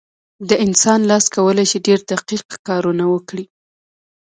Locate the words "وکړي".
3.13-3.45